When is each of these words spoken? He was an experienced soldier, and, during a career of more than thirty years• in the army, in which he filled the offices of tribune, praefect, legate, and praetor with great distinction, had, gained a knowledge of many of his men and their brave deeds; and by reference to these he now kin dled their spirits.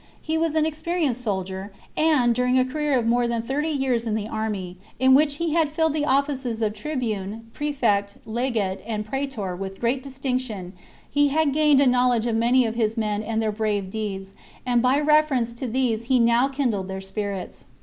He 0.19 0.35
was 0.35 0.55
an 0.55 0.65
experienced 0.65 1.21
soldier, 1.21 1.71
and, 1.95 2.33
during 2.33 2.57
a 2.57 2.65
career 2.65 2.97
of 2.97 3.05
more 3.05 3.27
than 3.27 3.43
thirty 3.43 3.69
years• 3.69 4.05
in 4.07 4.15
the 4.15 4.27
army, 4.27 4.77
in 4.99 5.13
which 5.13 5.35
he 5.35 5.55
filled 5.65 5.93
the 5.93 6.05
offices 6.05 6.63
of 6.63 6.73
tribune, 6.73 7.51
praefect, 7.53 8.15
legate, 8.25 8.81
and 8.87 9.05
praetor 9.05 9.55
with 9.55 9.79
great 9.79 10.01
distinction, 10.01 10.73
had, 11.29 11.53
gained 11.53 11.81
a 11.81 11.85
knowledge 11.85 12.25
of 12.25 12.35
many 12.35 12.65
of 12.65 12.73
his 12.73 12.97
men 12.97 13.21
and 13.21 13.43
their 13.43 13.51
brave 13.51 13.91
deeds; 13.91 14.33
and 14.65 14.81
by 14.81 14.99
reference 14.99 15.53
to 15.53 15.67
these 15.67 16.05
he 16.05 16.19
now 16.19 16.47
kin 16.47 16.71
dled 16.71 16.87
their 16.87 16.99
spirits. 17.01 17.65